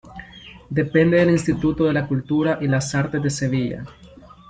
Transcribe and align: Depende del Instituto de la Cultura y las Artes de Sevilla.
Depende 0.71 1.17
del 1.17 1.29
Instituto 1.29 1.83
de 1.85 1.93
la 1.93 2.07
Cultura 2.07 2.57
y 2.59 2.67
las 2.67 2.95
Artes 2.95 3.21
de 3.21 3.29
Sevilla. 3.29 3.83